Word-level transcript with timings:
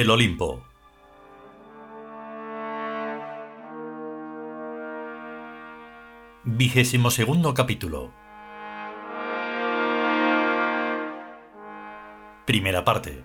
El 0.00 0.08
Olimpo. 0.08 0.64
Vigésimo 6.42 7.10
segundo 7.10 7.52
capítulo. 7.52 8.10
Primera 12.46 12.82
parte. 12.82 13.22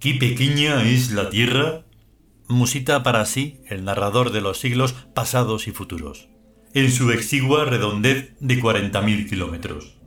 ¿Qué 0.00 0.14
pequeña 0.14 0.88
es 0.88 1.10
la 1.10 1.28
Tierra? 1.28 1.84
Musita 2.46 3.02
para 3.02 3.26
sí 3.26 3.60
el 3.66 3.84
narrador 3.84 4.30
de 4.30 4.40
los 4.40 4.60
siglos 4.60 4.92
pasados 5.12 5.66
y 5.66 5.72
futuros. 5.72 6.28
En 6.72 6.92
su 6.92 7.10
exigua 7.10 7.64
redondez 7.64 8.36
de 8.38 8.62
40.000 8.62 9.28
kilómetros. 9.28 9.98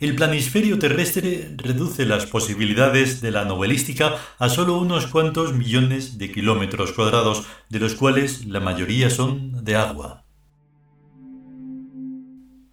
El 0.00 0.16
planisferio 0.16 0.80
terrestre 0.80 1.54
reduce 1.56 2.06
las 2.06 2.26
posibilidades 2.26 3.20
de 3.20 3.30
la 3.30 3.44
novelística 3.44 4.16
a 4.40 4.48
solo 4.48 4.76
unos 4.76 5.06
cuantos 5.06 5.54
millones 5.54 6.18
de 6.18 6.32
kilómetros 6.32 6.90
cuadrados, 6.90 7.46
de 7.68 7.78
los 7.78 7.94
cuales 7.94 8.46
la 8.46 8.58
mayoría 8.58 9.10
son 9.10 9.64
de 9.64 9.76
agua. 9.76 10.24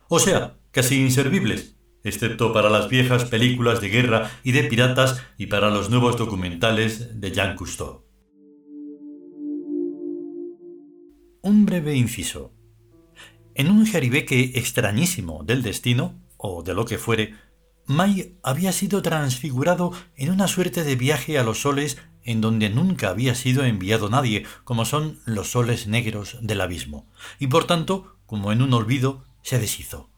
O 0.08 0.18
sea, 0.18 0.58
casi 0.72 1.02
inservibles, 1.02 1.75
excepto 2.06 2.54
para 2.54 2.70
las 2.70 2.88
viejas 2.88 3.26
películas 3.26 3.82
de 3.82 3.90
guerra 3.90 4.32
y 4.44 4.54
de 4.54 4.64
piratas 4.64 5.22
y 5.38 5.48
para 5.48 5.70
los 5.70 5.90
nuevos 5.90 6.18
documentales 6.18 7.20
de 7.20 7.32
Jean 7.32 7.56
Cousteau. 7.56 8.06
Un 11.42 11.66
breve 11.66 11.96
inciso. 11.96 12.54
En 13.56 13.70
un 13.70 13.86
jeribeque 13.86 14.54
extrañísimo 14.56 15.44
del 15.44 15.64
destino, 15.64 16.22
o 16.38 16.64
de 16.64 16.74
lo 16.74 16.86
que 16.86 16.98
fuere, 16.98 17.34
May 17.88 18.38
había 18.44 18.72
sido 18.72 19.02
transfigurado 19.02 19.92
en 20.16 20.32
una 20.32 20.48
suerte 20.48 20.84
de 20.84 20.96
viaje 20.96 21.38
a 21.38 21.44
los 21.44 21.62
soles 21.62 21.98
en 22.24 22.42
donde 22.42 22.70
nunca 22.70 23.10
había 23.10 23.36
sido 23.36 23.64
enviado 23.64 24.10
nadie, 24.10 24.46
como 24.64 24.86
son 24.86 25.20
los 25.26 25.52
soles 25.52 25.88
negros 25.88 26.38
del 26.42 26.62
abismo, 26.62 27.08
y 27.40 27.48
por 27.48 27.66
tanto, 27.66 28.18
como 28.26 28.52
en 28.52 28.64
un 28.64 28.74
olvido, 28.74 29.24
se 29.44 29.60
deshizo 29.60 30.15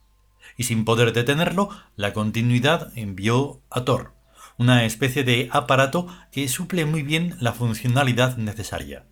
y 0.58 0.64
sin 0.64 0.84
poder 0.84 1.14
detenerlo, 1.14 1.70
la 1.96 2.12
continuidad 2.14 2.92
envió 2.98 3.62
a 3.70 3.86
Thor, 3.86 4.14
una 4.58 4.84
especie 4.84 5.24
de 5.24 5.48
aparato 5.52 6.08
que 6.32 6.48
suple 6.48 6.86
muy 6.86 7.04
bien 7.04 7.36
la 7.40 7.54
funcionalidad 7.54 8.38
necesaria. 8.38 9.06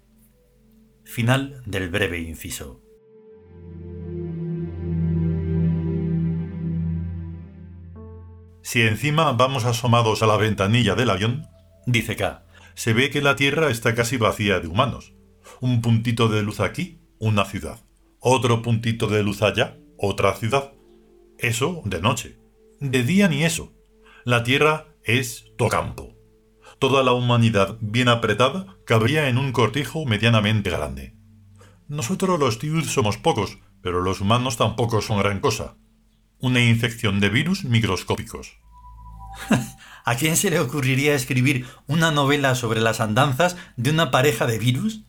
Final 1.04 1.62
del 1.66 1.90
breve 1.90 2.20
inciso. 2.20 2.82
Si 8.64 8.82
encima 8.82 9.32
vamos 9.34 9.64
asomados 9.66 10.24
a 10.24 10.26
la 10.28 10.38
ventanilla 10.38 10.96
del 10.96 11.12
avión, 11.12 11.48
dice 11.86 12.16
K, 12.16 12.44
se 12.74 12.94
ve 12.94 13.12
que 13.12 13.22
la 13.22 13.36
Tierra 13.36 13.70
está 13.70 13.94
casi 13.94 14.18
vacía 14.18 14.60
de 14.60 14.68
humanos. 14.68 15.14
Un 15.62 15.82
puntito 15.82 16.28
de 16.28 16.42
luz 16.42 16.60
aquí, 16.60 17.00
una 17.20 17.46
ciudad. 17.46 17.80
Otro 18.20 18.64
puntito 18.64 19.06
de 19.08 19.22
luz 19.22 19.44
allá, 19.44 19.78
otra 19.98 20.34
ciudad. 20.34 20.74
Eso 21.38 21.82
de 21.86 22.02
noche. 22.02 22.40
De 22.80 23.04
día 23.04 23.28
ni 23.28 23.44
eso. 23.44 23.74
La 24.24 24.44
Tierra 24.44 24.88
es 25.04 25.52
tocampo. 25.58 26.14
Toda 26.80 27.04
la 27.04 27.14
humanidad 27.14 27.78
bien 27.82 28.10
apretada 28.10 28.78
cabría 28.86 29.28
en 29.30 29.38
un 29.38 29.52
cortijo 29.52 30.06
medianamente 30.06 30.70
grande. 30.70 31.16
Nosotros 31.88 32.40
los 32.40 32.58
Tiud 32.58 32.86
somos 32.86 33.18
pocos, 33.18 33.60
pero 33.82 34.02
los 34.02 34.22
humanos 34.22 34.58
tampoco 34.58 35.02
son 35.02 35.20
gran 35.20 35.40
cosa. 35.40 35.76
Una 36.40 36.64
infección 36.64 37.20
de 37.20 37.30
virus 37.30 37.66
microscópicos. 37.66 38.58
¿A 40.06 40.16
quién 40.16 40.38
se 40.38 40.50
le 40.50 40.60
ocurriría 40.60 41.16
escribir 41.16 41.66
una 41.88 42.12
novela 42.12 42.56
sobre 42.56 42.80
las 42.80 43.02
andanzas 43.02 43.58
de 43.76 43.90
una 43.90 44.10
pareja 44.12 44.46
de 44.46 44.60
virus? 44.60 45.02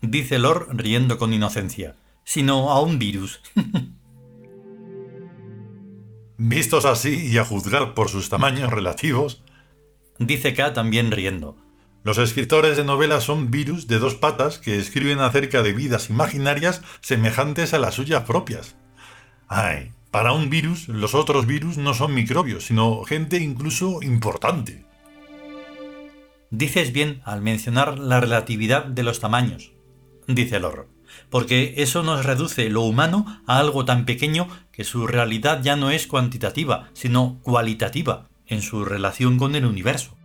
Dice 0.00 0.38
Lord 0.38 0.68
riendo 0.72 1.18
con 1.18 1.32
inocencia. 1.32 1.96
Sino 2.24 2.70
a 2.70 2.80
un 2.80 2.98
virus. 2.98 3.40
Vistos 6.44 6.86
así 6.86 7.28
y 7.28 7.38
a 7.38 7.44
juzgar 7.44 7.94
por 7.94 8.08
sus 8.08 8.28
tamaños 8.28 8.72
relativos, 8.72 9.44
dice 10.18 10.54
K 10.54 10.72
también 10.72 11.12
riendo. 11.12 11.56
Los 12.02 12.18
escritores 12.18 12.76
de 12.76 12.82
novelas 12.82 13.22
son 13.22 13.52
virus 13.52 13.86
de 13.86 14.00
dos 14.00 14.16
patas 14.16 14.58
que 14.58 14.76
escriben 14.76 15.20
acerca 15.20 15.62
de 15.62 15.72
vidas 15.72 16.10
imaginarias 16.10 16.82
semejantes 17.00 17.74
a 17.74 17.78
las 17.78 17.94
suyas 17.94 18.24
propias. 18.24 18.74
Ay, 19.46 19.92
para 20.10 20.32
un 20.32 20.50
virus, 20.50 20.88
los 20.88 21.14
otros 21.14 21.46
virus 21.46 21.78
no 21.78 21.94
son 21.94 22.12
microbios, 22.12 22.66
sino 22.66 23.04
gente 23.04 23.36
incluso 23.36 24.02
importante. 24.02 24.84
Dices 26.50 26.92
bien 26.92 27.22
al 27.24 27.40
mencionar 27.40 28.00
la 28.00 28.18
relatividad 28.18 28.84
de 28.84 29.04
los 29.04 29.20
tamaños, 29.20 29.70
dice 30.26 30.58
Lor 30.58 30.88
porque 31.30 31.74
eso 31.78 32.02
nos 32.02 32.24
reduce 32.24 32.68
lo 32.68 32.82
humano 32.82 33.42
a 33.46 33.58
algo 33.58 33.84
tan 33.84 34.04
pequeño 34.04 34.48
que 34.70 34.84
su 34.84 35.06
realidad 35.06 35.62
ya 35.62 35.76
no 35.76 35.90
es 35.90 36.06
cuantitativa, 36.06 36.90
sino 36.92 37.40
cualitativa 37.42 38.28
en 38.46 38.62
su 38.62 38.84
relación 38.84 39.38
con 39.38 39.54
el 39.54 39.64
universo. 39.64 40.16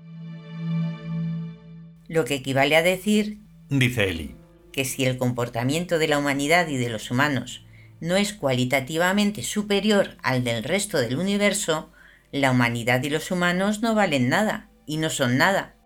Lo 2.08 2.26
que 2.26 2.36
equivale 2.36 2.76
a 2.76 2.84
decir, 2.84 3.40
dice 3.70 4.10
Eli, 4.10 4.36
que 4.72 4.86
si 4.86 5.06
el 5.06 5.18
comportamiento 5.18 5.98
de 5.98 6.08
la 6.08 6.18
humanidad 6.18 6.68
y 6.68 6.78
de 6.78 6.90
los 6.90 7.12
humanos 7.12 7.66
no 8.00 8.16
es 8.16 8.34
cualitativamente 8.34 9.44
superior 9.44 10.18
al 10.22 10.44
del 10.44 10.64
resto 10.64 11.00
del 11.00 11.18
universo, 11.18 11.92
la 12.32 12.52
humanidad 12.52 13.02
y 13.04 13.10
los 13.10 13.32
humanos 13.32 13.82
no 13.82 13.96
valen 13.96 14.30
nada 14.30 14.70
y 14.86 14.98
no 14.98 15.10
son 15.10 15.38
nada, 15.38 15.77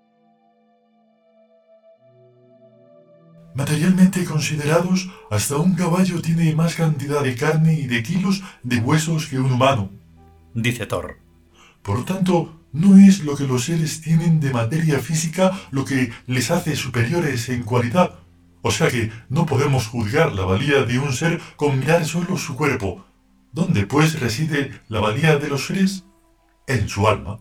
Materialmente 3.54 4.24
considerados, 4.24 5.10
hasta 5.30 5.58
un 5.58 5.76
caballo 5.76 6.22
tiene 6.22 6.56
más 6.56 6.76
cantidad 6.76 7.22
de 7.22 7.36
carne 7.36 7.74
y 7.74 7.86
de 7.86 8.02
kilos 8.02 8.44
de 8.64 8.78
huesos 8.78 9.28
que 9.28 9.40
un 9.40 9.52
humano, 9.52 9.92
dice 10.54 10.86
Thor. 10.86 11.18
Por 11.82 12.06
tanto, 12.06 12.62
no 12.72 12.98
es 12.98 13.26
lo 13.26 13.36
que 13.36 13.48
los 13.48 13.66
seres 13.66 14.00
tienen 14.00 14.40
de 14.40 14.52
materia 14.52 15.00
física 15.00 15.52
lo 15.72 15.84
que 15.84 16.14
les 16.28 16.50
hace 16.52 16.78
superiores 16.78 17.50
en 17.50 17.64
cualidad. 17.64 18.20
O 18.62 18.72
sea 18.72 18.90
que 18.90 19.12
no 19.28 19.46
podemos 19.46 19.88
juzgar 19.88 20.34
la 20.34 20.46
valía 20.46 20.84
de 20.84 21.00
un 21.00 21.12
ser 21.12 21.42
con 21.58 21.80
mirar 21.80 22.06
solo 22.06 22.38
su 22.38 22.56
cuerpo. 22.56 23.06
¿Dónde 23.52 23.86
pues 23.86 24.20
reside 24.20 24.80
la 24.88 25.02
valía 25.02 25.38
de 25.38 25.50
los 25.50 25.66
seres? 25.66 26.06
En 26.68 26.88
su 26.88 27.08
alma 27.08 27.40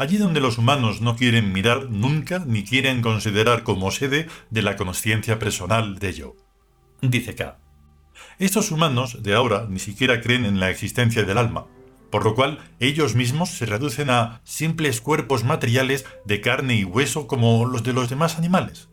allí 0.00 0.16
donde 0.16 0.40
los 0.40 0.56
humanos 0.56 1.02
no 1.02 1.14
quieren 1.14 1.52
mirar 1.52 1.90
nunca 1.90 2.42
ni 2.46 2.64
quieren 2.64 3.02
considerar 3.02 3.64
como 3.64 3.90
sede 3.90 4.28
de 4.48 4.62
la 4.62 4.76
conciencia 4.76 5.38
personal 5.38 5.98
de 5.98 6.08
ello. 6.08 6.36
Dice 7.02 7.34
K. 7.34 7.58
Estos 8.38 8.70
humanos 8.70 9.22
de 9.22 9.34
ahora 9.34 9.66
ni 9.68 9.78
siquiera 9.78 10.22
creen 10.22 10.46
en 10.46 10.58
la 10.58 10.70
existencia 10.70 11.24
del 11.24 11.36
alma, 11.36 11.66
por 12.10 12.24
lo 12.24 12.34
cual 12.34 12.60
ellos 12.80 13.14
mismos 13.14 13.50
se 13.50 13.66
reducen 13.66 14.08
a 14.08 14.40
simples 14.42 15.02
cuerpos 15.02 15.44
materiales 15.44 16.06
de 16.24 16.40
carne 16.40 16.76
y 16.76 16.84
hueso 16.84 17.26
como 17.26 17.66
los 17.66 17.82
de 17.82 17.92
los 17.92 18.08
demás 18.08 18.38
animales. 18.38 18.88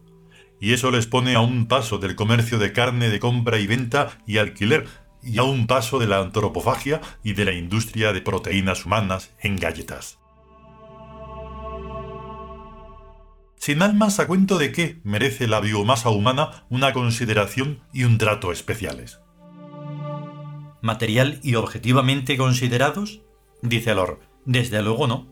Y 0.60 0.74
eso 0.74 0.92
les 0.92 1.08
pone 1.08 1.36
a 1.36 1.40
un 1.40 1.68
paso 1.68 2.00
del 2.00 2.18
comercio 2.18 2.60
de 2.60 2.74
carne 2.74 3.08
de 3.08 3.22
compra 3.22 3.60
y 3.60 3.68
venta 3.68 4.20
y 4.28 4.40
alquiler, 4.40 4.88
y 5.24 5.38
a 5.38 5.44
un 5.44 5.68
paso 5.68 6.00
de 6.00 6.08
la 6.08 6.20
antropofagia 6.20 7.00
y 7.24 7.32
de 7.32 7.46
la 7.46 7.54
industria 7.54 8.12
de 8.12 8.20
proteínas 8.20 8.86
humanas 8.86 9.32
en 9.40 9.56
galletas. 9.56 10.20
Sin 13.58 13.82
almas 13.82 14.20
a 14.20 14.28
cuento 14.28 14.58
de 14.58 14.72
qué 14.72 15.00
merece 15.04 15.48
la 15.48 15.60
biomasa 15.60 16.10
humana 16.10 16.66
una 16.70 16.94
consideración 16.94 17.82
y 17.94 18.04
un 18.04 18.18
trato 18.18 18.52
especiales. 18.52 19.20
¿Material 20.82 21.40
y 21.44 21.56
objetivamente 21.56 22.38
considerados? 22.38 23.22
Dice 23.62 23.94
Lor. 23.96 24.20
Desde 24.46 24.82
luego 24.82 25.08
no. 25.08 25.28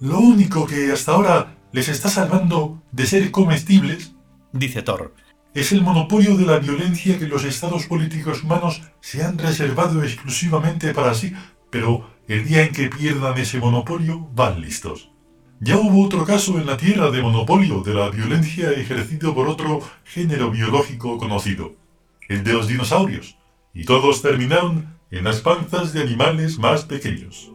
Lo 0.00 0.18
único 0.18 0.66
que 0.66 0.90
hasta 0.92 1.12
ahora 1.12 1.58
les 1.72 1.88
está 1.88 2.08
salvando 2.08 2.82
de 2.90 3.06
ser 3.06 3.30
comestibles, 3.30 4.14
dice 4.52 4.80
Thor, 4.80 5.14
es 5.52 5.72
el 5.72 5.82
monopolio 5.82 6.36
de 6.36 6.46
la 6.46 6.58
violencia 6.58 7.18
que 7.18 7.26
los 7.26 7.44
estados 7.44 7.86
políticos 7.86 8.42
humanos 8.42 8.82
se 9.00 9.22
han 9.22 9.36
reservado 9.36 10.02
exclusivamente 10.02 10.94
para 10.94 11.12
sí, 11.12 11.34
pero 11.68 12.08
el 12.28 12.46
día 12.46 12.62
en 12.62 12.72
que 12.72 12.88
pierdan 12.88 13.36
ese 13.36 13.58
monopolio 13.58 14.28
van 14.32 14.60
listos. 14.60 15.10
Ya 15.62 15.76
hubo 15.76 16.06
otro 16.06 16.24
caso 16.24 16.58
en 16.58 16.64
la 16.64 16.78
Tierra 16.78 17.10
de 17.10 17.20
monopolio 17.20 17.82
de 17.82 17.92
la 17.92 18.08
violencia 18.08 18.70
ejercido 18.70 19.34
por 19.34 19.46
otro 19.46 19.82
género 20.04 20.50
biológico 20.50 21.18
conocido, 21.18 21.74
el 22.30 22.42
de 22.44 22.54
los 22.54 22.66
dinosaurios, 22.66 23.36
y 23.74 23.84
todos 23.84 24.22
terminaron 24.22 24.96
en 25.10 25.24
las 25.24 25.42
panzas 25.42 25.92
de 25.92 26.00
animales 26.00 26.58
más 26.58 26.86
pequeños. 26.86 27.52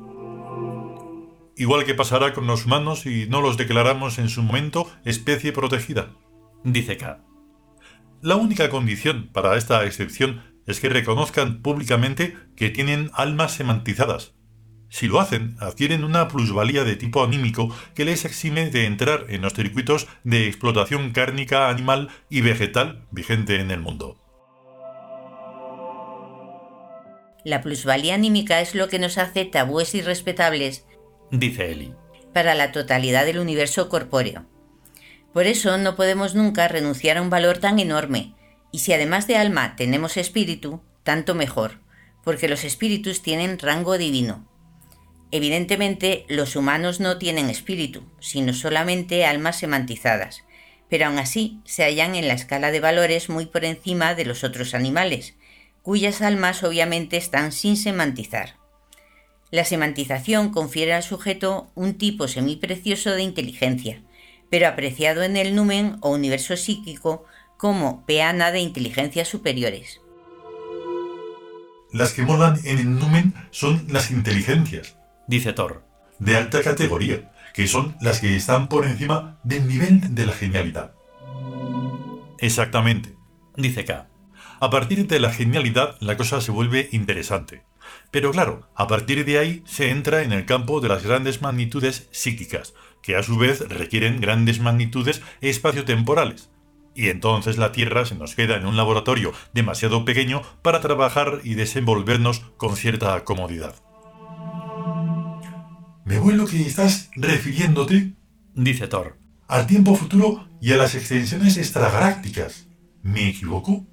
Igual 1.58 1.84
que 1.84 1.96
pasará 1.96 2.36
con 2.36 2.46
los 2.46 2.68
humanos 2.68 3.08
y 3.08 3.26
no 3.28 3.42
los 3.42 3.58
declaramos 3.58 4.20
en 4.20 4.30
su 4.30 4.44
momento 4.44 4.88
especie 5.04 5.52
protegida, 5.52 6.12
dice 6.64 6.98
K. 6.98 7.24
La 8.22 8.36
única 8.36 8.70
condición 8.70 9.32
para 9.34 9.58
esta 9.58 9.84
excepción 9.84 10.44
es 10.68 10.80
que 10.80 10.90
reconozcan 10.90 11.64
públicamente 11.64 12.38
que 12.56 12.70
tienen 12.70 13.10
almas 13.16 13.54
semantizadas. 13.54 14.35
Si 14.96 15.10
lo 15.10 15.20
hacen, 15.20 15.58
adquieren 15.60 16.06
una 16.06 16.30
plusvalía 16.30 16.86
de 16.86 16.96
tipo 16.96 17.22
anímico 17.22 17.70
que 17.96 18.06
les 18.06 18.24
exime 18.24 18.70
de 18.70 18.86
entrar 18.86 19.26
en 19.28 19.42
los 19.42 19.52
circuitos 19.52 20.08
de 20.24 20.48
explotación 20.48 21.12
cárnica 21.12 21.68
animal 21.68 22.08
y 22.30 22.40
vegetal 22.40 23.06
vigente 23.12 23.60
en 23.60 23.72
el 23.72 23.82
mundo. 23.82 24.18
La 27.44 27.60
plusvalía 27.62 28.16
anímica 28.16 28.62
es 28.62 28.74
lo 28.74 28.88
que 28.88 28.98
nos 28.98 29.18
hace 29.18 29.44
tabúes 29.44 29.94
irrespetables, 29.96 30.86
dice 31.30 31.74
Eli, 31.74 31.94
para 32.34 32.56
la 32.56 32.72
totalidad 32.72 33.26
del 33.26 33.40
universo 33.40 33.90
corpóreo. 33.90 34.46
Por 35.34 35.46
eso 35.46 35.78
no 35.78 35.98
podemos 35.98 36.36
nunca 36.36 36.70
renunciar 36.70 37.18
a 37.18 37.22
un 37.22 37.30
valor 37.30 37.58
tan 37.58 37.80
enorme, 37.80 38.34
y 38.72 38.80
si 38.80 38.94
además 38.94 39.28
de 39.28 39.36
alma 39.36 39.76
tenemos 39.76 40.16
espíritu, 40.16 40.82
tanto 41.04 41.36
mejor, 41.36 41.82
porque 42.24 42.48
los 42.48 42.64
espíritus 42.64 43.22
tienen 43.22 43.60
rango 43.60 43.98
divino. 43.98 44.55
Evidentemente, 45.36 46.24
los 46.30 46.56
humanos 46.56 47.02
no 47.02 47.18
tienen 47.18 47.50
espíritu, 47.50 48.04
sino 48.22 48.54
solamente 48.54 49.26
almas 49.26 49.60
semantizadas, 49.60 50.46
pero 50.90 51.08
aún 51.08 51.20
así 51.20 51.60
se 51.66 51.84
hallan 51.84 52.16
en 52.16 52.30
la 52.30 52.36
escala 52.36 52.72
de 52.72 52.80
valores 52.80 53.28
muy 53.28 53.46
por 53.46 53.66
encima 53.66 54.16
de 54.16 54.24
los 54.24 54.46
otros 54.46 54.74
animales, 54.74 55.36
cuyas 55.82 56.22
almas 56.22 56.64
obviamente 56.64 57.18
están 57.18 57.52
sin 57.52 57.76
semantizar. 57.76 58.56
La 59.52 59.66
semantización 59.66 60.52
confiere 60.52 60.94
al 60.94 61.04
sujeto 61.04 61.70
un 61.76 61.96
tipo 61.96 62.30
semiprecioso 62.30 63.12
de 63.12 63.24
inteligencia, 63.24 64.04
pero 64.50 64.70
apreciado 64.70 65.22
en 65.24 65.36
el 65.36 65.54
numen 65.54 65.98
o 66.00 66.12
universo 66.12 66.56
psíquico 66.56 67.26
como 67.58 68.06
peana 68.06 68.54
de 68.54 68.62
inteligencias 68.62 69.28
superiores. 69.28 70.00
Las 71.92 72.14
que 72.14 72.22
molan 72.22 72.58
en 72.64 72.78
el 72.78 73.00
numen 73.00 73.34
son 73.52 73.86
las 73.90 74.12
inteligencias, 74.12 74.96
dice 75.28 75.54
Thor, 75.54 75.84
de 76.20 76.38
alta 76.38 76.62
categoría, 76.62 77.32
que 77.54 77.68
son 77.68 77.96
las 78.02 78.20
que 78.20 78.36
están 78.36 78.68
por 78.68 78.86
encima 78.86 79.40
del 79.44 79.68
nivel 79.68 80.14
de 80.16 80.26
la 80.26 80.34
genialidad. 80.34 80.94
Exactamente, 82.40 83.16
dice 83.56 83.86
K. 83.86 84.08
A 84.60 84.70
partir 84.70 85.08
de 85.08 85.20
la 85.20 85.32
genialidad 85.32 85.96
la 86.00 86.18
cosa 86.18 86.42
se 86.42 86.52
vuelve 86.52 86.90
interesante. 86.92 87.64
Pero 88.12 88.32
claro, 88.32 88.70
a 88.76 88.88
partir 88.88 89.26
de 89.26 89.38
ahí 89.38 89.64
se 89.66 89.90
entra 89.90 90.24
en 90.24 90.32
el 90.32 90.46
campo 90.46 90.80
de 90.82 90.90
las 90.90 91.04
grandes 91.04 91.42
magnitudes 91.42 92.08
psíquicas, 92.12 92.74
que 93.02 93.16
a 93.16 93.24
su 93.24 93.38
vez 93.38 93.68
requieren 93.70 94.22
grandes 94.22 94.60
magnitudes 94.60 95.22
espaciotemporales. 95.42 96.50
Y 96.96 97.10
entonces 97.10 97.58
la 97.58 97.72
Tierra 97.72 98.06
se 98.06 98.16
nos 98.16 98.36
queda 98.36 98.56
en 98.56 98.66
un 98.66 98.78
laboratorio 98.78 99.34
demasiado 99.54 100.06
pequeño 100.06 100.42
para 100.62 100.80
trabajar 100.80 101.42
y 101.44 101.56
desenvolvernos 101.56 102.40
con 102.58 102.78
cierta 102.78 103.24
comodidad. 103.26 103.85
Me 106.06 106.20
vuelo 106.20 106.46
que 106.46 106.62
estás 106.62 107.10
refiriéndote, 107.16 108.14
dice 108.54 108.88
Thor, 108.88 109.18
al 109.48 109.66
tiempo 109.66 109.96
futuro 109.96 110.48
y 110.62 110.72
a 110.72 110.78
las 110.78 110.94
extensiones 110.94 111.58
extragalácticas. 111.58 112.68
¿Me 113.02 113.30
equivoco? 113.30 113.88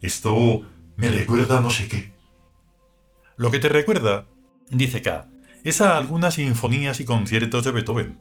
Esto 0.00 0.62
me 0.96 1.10
recuerda 1.10 1.60
no 1.60 1.68
sé 1.68 1.88
qué. 1.88 2.14
Lo 3.36 3.50
que 3.50 3.58
te 3.58 3.68
recuerda, 3.68 4.26
dice 4.70 5.02
K, 5.02 5.28
es 5.62 5.82
a 5.82 5.98
algunas 5.98 6.36
sinfonías 6.36 7.00
y 7.00 7.04
conciertos 7.04 7.64
de 7.64 7.72
Beethoven. 7.72 8.18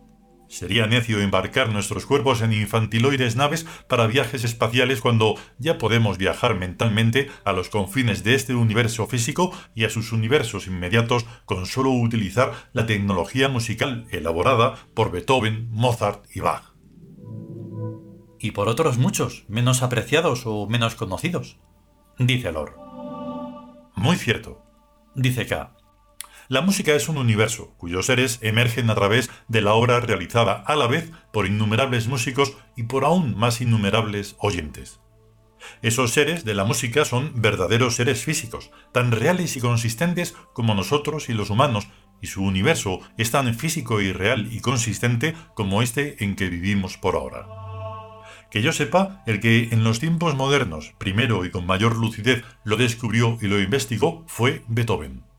Sería 0.51 0.86
necio 0.86 1.21
embarcar 1.21 1.69
nuestros 1.69 2.06
cuerpos 2.06 2.42
en 2.42 2.51
infantiloides 2.51 3.38
naves 3.38 3.65
para 3.88 4.06
viajes 4.06 4.44
espaciales 4.44 5.00
cuando 5.00 5.36
ya 5.57 5.77
podemos 5.77 6.18
viajar 6.18 6.56
mentalmente 6.56 7.31
a 7.45 7.53
los 7.53 7.69
confines 7.69 8.25
de 8.25 8.36
este 8.36 8.53
universo 8.53 9.07
físico 9.07 9.53
y 9.75 9.86
a 9.86 9.89
sus 9.89 10.12
universos 10.12 10.68
inmediatos 10.68 11.25
con 11.45 11.65
solo 11.65 11.92
utilizar 11.92 12.51
la 12.74 12.86
tecnología 12.86 13.48
musical 13.48 14.07
elaborada 14.12 14.75
por 14.94 15.09
Beethoven, 15.09 15.69
Mozart 15.71 16.25
y 16.36 16.42
Bach. 16.42 16.74
Y 18.38 18.51
por 18.51 18.68
otros 18.68 18.98
muchos, 18.98 19.45
menos 19.48 19.81
apreciados 19.81 20.44
o 20.45 20.68
menos 20.68 20.95
conocidos 20.95 21.59
dice 22.19 22.51
Lor. 22.51 22.75
Muy 23.95 24.18
cierto, 24.18 24.62
dice 25.15 25.45
K. 25.45 25.77
La 26.51 26.59
música 26.59 26.94
es 26.94 27.07
un 27.07 27.18
universo 27.18 27.74
cuyos 27.77 28.07
seres 28.07 28.39
emergen 28.42 28.89
a 28.89 28.95
través 28.95 29.30
de 29.48 29.62
la 29.62 29.74
obra 29.74 30.01
realizada 30.01 30.51
a 30.51 30.75
la 30.75 30.86
vez 30.86 31.09
por 31.31 31.45
innumerables 31.45 32.09
músicos 32.09 32.57
y 32.75 32.83
por 32.83 33.06
aún 33.06 33.38
más 33.38 33.62
innumerables 33.62 34.36
oyentes. 34.38 35.00
Esos 35.81 36.12
seres 36.12 36.44
de 36.44 36.53
la 36.53 36.65
música 36.65 37.06
son 37.06 37.31
verdaderos 37.42 37.95
seres 37.95 38.25
físicos, 38.25 38.69
tan 38.92 39.13
reales 39.13 39.56
y 39.56 39.62
consistentes 39.62 40.36
como 40.51 40.75
nosotros 40.75 41.30
y 41.30 41.33
los 41.36 41.51
humanos, 41.51 41.88
y 42.22 42.27
su 42.27 42.43
universo 42.43 43.00
es 43.17 43.31
tan 43.31 43.55
físico 43.55 44.01
y 44.01 44.12
real 44.12 44.51
y 44.51 44.60
consistente 44.60 45.36
como 45.53 45.81
este 45.81 46.22
en 46.22 46.36
que 46.36 46.50
vivimos 46.50 46.98
por 46.98 47.15
ahora. 47.15 47.48
Que 48.51 48.62
yo 48.62 48.74
sepa, 48.74 49.24
el 49.25 49.39
que 49.39 49.70
en 49.72 49.86
los 49.86 50.01
tiempos 50.01 50.36
modernos, 50.36 50.93
primero 50.98 51.46
y 51.46 51.50
con 51.50 51.65
mayor 51.65 51.96
lucidez, 51.96 52.43
lo 52.65 52.75
descubrió 52.75 53.38
y 53.41 53.48
lo 53.48 53.58
investigó 53.58 54.25
fue 54.27 54.65
Beethoven. 54.67 55.30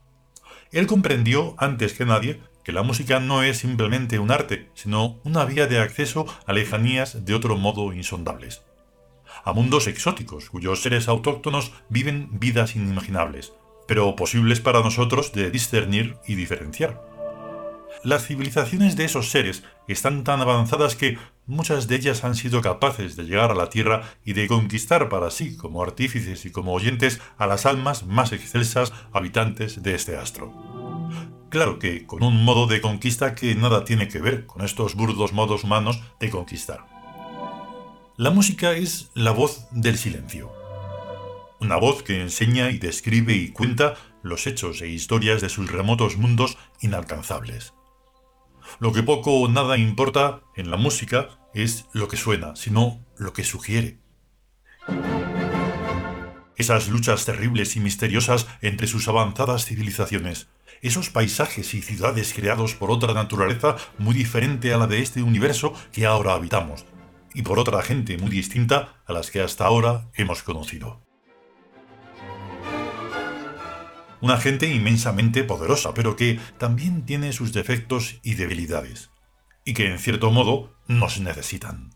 Él 0.73 0.87
comprendió, 0.87 1.55
antes 1.59 1.93
que 1.93 2.07
nadie, 2.07 2.41
que 2.64 2.73
la 2.73 2.83
música 2.83 3.21
no 3.21 3.43
es 3.43 3.59
simplemente 3.59 4.19
un 4.19 4.31
arte, 4.31 4.71
sino 4.75 5.21
una 5.23 5.45
vía 5.45 5.67
de 5.67 5.79
acceso 5.79 6.26
a 6.47 6.52
lejanías 6.55 7.26
de 7.26 7.35
otro 7.35 7.57
modo 7.57 7.93
insondables. 7.93 8.62
A 9.45 9.52
mundos 9.52 9.87
exóticos, 9.87 10.49
cuyos 10.49 10.83
seres 10.83 11.09
autóctonos 11.09 11.73
viven 11.91 12.29
vidas 12.33 12.75
inimaginables, 12.75 13.52
pero 13.87 14.17
posibles 14.17 14.61
para 14.61 14.81
nosotros 14.81 15.33
de 15.33 15.50
discernir 15.50 16.17
y 16.26 16.37
diferenciar. 16.37 17.12
Las 18.04 18.26
civilizaciones 18.26 18.97
de 18.97 19.04
esos 19.04 19.30
seres 19.30 19.62
están 19.87 20.25
tan 20.25 20.40
avanzadas 20.40 20.97
que 20.97 21.18
muchas 21.47 21.87
de 21.87 21.97
ellas 21.97 22.25
han 22.25 22.35
sido 22.35 22.61
capaces 22.61 23.14
de 23.14 23.23
llegar 23.23 23.52
a 23.52 23.54
la 23.54 23.71
Tierra 23.71 24.02
y 24.25 24.32
de 24.32 24.49
conquistar 24.49 25.09
para 25.09 25.30
sí, 25.30 25.56
como 25.56 25.85
artífices 25.85 26.44
y 26.44 26.50
como 26.50 26.73
oyentes, 26.73 27.21
a 27.38 27.47
las 27.47 27.64
almas 27.64 28.04
más 28.04 28.32
excelsas 28.32 28.92
habitantes 29.12 29.85
de 29.85 29.94
este 29.94 30.16
astro. 30.16 30.52
Claro 31.49 31.78
que 31.78 32.04
con 32.04 32.25
un 32.25 32.44
modo 32.44 32.66
de 32.66 32.80
conquista 32.80 33.37
que 33.37 33.54
nada 33.54 33.85
tiene 33.85 34.09
que 34.09 34.18
ver 34.18 34.47
con 34.47 34.64
estos 34.64 34.97
burdos 34.97 35.32
modos 35.32 35.62
humanos 35.62 36.00
de 36.18 36.30
conquistar. 36.30 36.87
La 38.16 38.30
música 38.30 38.73
es 38.73 39.11
la 39.14 39.30
voz 39.30 39.68
del 39.71 39.97
silencio. 39.97 40.52
Una 41.61 41.76
voz 41.76 42.02
que 42.02 42.21
enseña 42.21 42.71
y 42.71 42.78
describe 42.78 43.35
y 43.35 43.50
cuenta 43.50 43.94
los 44.23 44.49
hechos 44.49 44.82
e 44.82 44.88
historias 44.88 45.40
de 45.40 45.49
sus 45.49 45.71
remotos 45.71 46.16
mundos 46.16 46.59
inalcanzables. 46.80 47.75
Lo 48.81 48.93
que 48.93 49.02
poco 49.02 49.41
o 49.41 49.49
nada 49.49 49.76
importa 49.76 50.41
en 50.57 50.71
la 50.71 50.76
música 50.76 51.29
es 51.55 51.87
lo 51.93 52.09
que 52.09 52.17
suena, 52.17 52.57
sino 52.57 53.05
lo 53.17 53.33
que 53.33 53.45
sugiere. 53.45 53.99
Esas 56.57 56.88
luchas 56.88 57.25
terribles 57.25 57.76
y 57.76 57.81
misteriosas 57.81 58.47
entre 58.61 58.87
sus 58.87 59.09
avanzadas 59.09 59.64
civilizaciones, 59.64 60.49
esos 60.81 61.11
paisajes 61.11 61.75
y 61.75 61.83
ciudades 61.83 62.33
creados 62.35 62.75
por 62.75 62.91
otra 62.91 63.14
naturaleza 63.14 63.76
muy 63.99 64.14
diferente 64.14 64.73
a 64.73 64.79
la 64.79 64.87
de 64.87 65.00
este 65.00 65.23
universo 65.23 65.75
que 65.93 66.07
ahora 66.07 66.35
habitamos, 66.35 66.85
y 67.35 67.43
por 67.43 67.59
otra 67.59 67.83
gente 67.83 68.19
muy 68.19 68.31
distinta 68.31 69.02
a 69.07 69.12
las 69.12 69.31
que 69.31 69.41
hasta 69.41 69.64
ahora 69.64 70.11
hemos 70.14 70.43
conocido. 70.43 71.00
Una 74.23 74.38
gente 74.38 74.73
inmensamente 74.73 75.43
poderosa, 75.43 75.95
pero 75.95 76.14
que 76.14 76.38
también 76.57 77.05
tiene 77.05 77.33
sus 77.33 77.52
defectos 77.52 78.21
y 78.23 78.35
debilidades, 78.35 79.11
y 79.64 79.75
que 79.75 79.91
en 79.91 79.99
cierto 79.99 80.31
modo 80.31 80.79
nos 80.87 81.21
necesitan. 81.21 81.91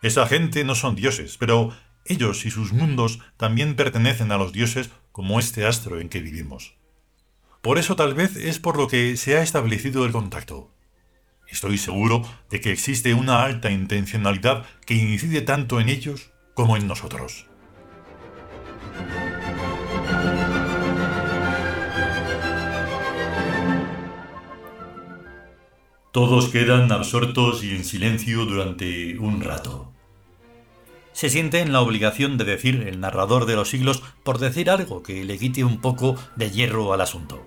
Esa 0.00 0.28
gente 0.28 0.62
no 0.62 0.76
son 0.76 0.94
dioses, 0.94 1.38
pero 1.38 1.74
ellos 2.04 2.46
y 2.46 2.52
sus 2.52 2.72
mundos 2.72 3.18
también 3.36 3.74
pertenecen 3.74 4.30
a 4.30 4.38
los 4.38 4.52
dioses 4.52 4.90
como 5.10 5.40
este 5.40 5.66
astro 5.66 5.98
en 5.98 6.08
que 6.08 6.20
vivimos. 6.20 6.76
Por 7.62 7.78
eso 7.78 7.96
tal 7.96 8.14
vez 8.14 8.36
es 8.36 8.60
por 8.60 8.76
lo 8.76 8.86
que 8.86 9.16
se 9.16 9.36
ha 9.36 9.42
establecido 9.42 10.06
el 10.06 10.12
contacto. 10.12 10.72
Estoy 11.48 11.78
seguro 11.78 12.22
de 12.48 12.60
que 12.60 12.70
existe 12.70 13.12
una 13.12 13.42
alta 13.42 13.72
intencionalidad 13.72 14.64
que 14.86 14.94
incide 14.94 15.40
tanto 15.40 15.80
en 15.80 15.88
ellos 15.88 16.30
como 16.54 16.76
en 16.76 16.86
nosotros. 16.86 17.48
Todos 26.16 26.48
quedan 26.48 26.90
absortos 26.92 27.62
y 27.62 27.72
en 27.72 27.84
silencio 27.84 28.46
durante 28.46 29.18
un 29.18 29.42
rato. 29.42 29.92
se 31.12 31.28
siente 31.28 31.60
en 31.60 31.74
la 31.74 31.82
obligación 31.82 32.38
de 32.38 32.44
decir 32.46 32.86
el 32.88 33.00
narrador 33.00 33.44
de 33.44 33.54
los 33.54 33.68
siglos 33.68 34.02
por 34.24 34.38
decir 34.38 34.70
algo 34.70 35.02
que 35.02 35.26
le 35.26 35.36
quite 35.36 35.62
un 35.62 35.82
poco 35.82 36.16
de 36.34 36.50
hierro 36.50 36.94
al 36.94 37.02
asunto. 37.02 37.44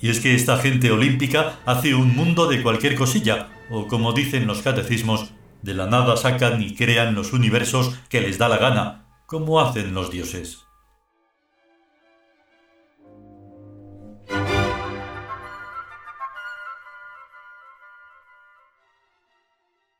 Y 0.00 0.08
es 0.08 0.20
que 0.20 0.36
esta 0.36 0.56
gente 0.58 0.92
olímpica 0.92 1.58
hace 1.66 1.96
un 1.96 2.14
mundo 2.14 2.46
de 2.46 2.62
cualquier 2.62 2.94
cosilla, 2.94 3.48
o 3.70 3.88
como 3.88 4.12
dicen 4.12 4.46
los 4.46 4.62
catecismos, 4.62 5.32
de 5.62 5.74
la 5.74 5.88
nada 5.88 6.16
sacan 6.16 6.62
y 6.62 6.76
crean 6.76 7.16
los 7.16 7.32
universos 7.32 7.98
que 8.08 8.20
les 8.20 8.38
da 8.38 8.48
la 8.48 8.58
gana, 8.58 9.08
como 9.26 9.60
hacen 9.60 9.94
los 9.94 10.12
dioses. 10.12 10.67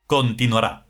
continuará. 0.09 0.89